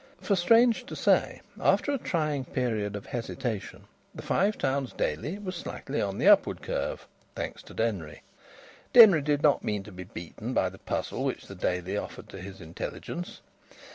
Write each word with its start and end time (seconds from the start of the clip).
For, 0.19 0.35
strange 0.35 0.87
to 0.87 0.95
say, 0.95 1.41
after 1.59 1.91
a 1.91 1.99
trying 1.99 2.45
period 2.45 2.95
of 2.95 3.05
hesitation, 3.05 3.83
the 4.15 4.23
Five 4.23 4.57
Towns 4.57 4.93
Daily 4.93 5.37
was 5.37 5.55
slightly 5.55 6.01
on 6.01 6.17
the 6.17 6.27
upward 6.27 6.63
curve 6.63 7.07
thanks 7.35 7.61
to 7.61 7.75
Denry. 7.75 8.23
Denry 8.93 9.21
did 9.21 9.43
not 9.43 9.63
mean 9.63 9.83
to 9.83 9.91
be 9.91 10.05
beaten 10.05 10.55
by 10.55 10.69
the 10.69 10.79
puzzle 10.79 11.23
which 11.23 11.45
the 11.45 11.53
Daily 11.53 11.97
offered 11.97 12.29
to 12.29 12.41
his 12.41 12.61
intelligence. 12.61 13.41